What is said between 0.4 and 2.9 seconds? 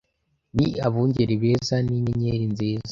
ni abungeri beza ninyenyeri nziza